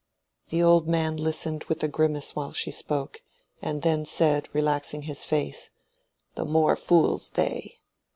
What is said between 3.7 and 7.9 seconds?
then said, relaxing his face, "The more fools they.